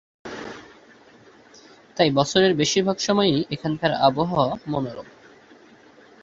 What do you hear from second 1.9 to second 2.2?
তাই